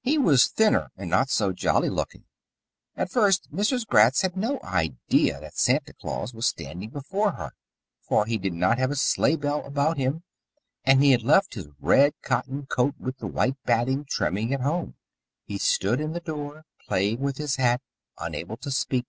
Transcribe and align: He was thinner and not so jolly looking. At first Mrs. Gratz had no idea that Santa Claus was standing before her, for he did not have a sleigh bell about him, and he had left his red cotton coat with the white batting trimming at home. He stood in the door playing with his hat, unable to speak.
He 0.00 0.16
was 0.16 0.46
thinner 0.48 0.90
and 0.96 1.10
not 1.10 1.28
so 1.28 1.52
jolly 1.52 1.90
looking. 1.90 2.24
At 2.96 3.10
first 3.10 3.52
Mrs. 3.52 3.86
Gratz 3.86 4.22
had 4.22 4.34
no 4.34 4.58
idea 4.64 5.38
that 5.38 5.58
Santa 5.58 5.92
Claus 5.92 6.32
was 6.32 6.46
standing 6.46 6.88
before 6.88 7.32
her, 7.32 7.52
for 8.00 8.24
he 8.24 8.38
did 8.38 8.54
not 8.54 8.78
have 8.78 8.90
a 8.90 8.96
sleigh 8.96 9.36
bell 9.36 9.62
about 9.66 9.98
him, 9.98 10.22
and 10.86 11.02
he 11.04 11.10
had 11.10 11.22
left 11.22 11.52
his 11.52 11.68
red 11.78 12.14
cotton 12.22 12.64
coat 12.64 12.94
with 12.98 13.18
the 13.18 13.26
white 13.26 13.62
batting 13.66 14.06
trimming 14.08 14.54
at 14.54 14.62
home. 14.62 14.94
He 15.44 15.58
stood 15.58 16.00
in 16.00 16.14
the 16.14 16.20
door 16.20 16.64
playing 16.80 17.20
with 17.20 17.36
his 17.36 17.56
hat, 17.56 17.82
unable 18.16 18.56
to 18.56 18.70
speak. 18.70 19.04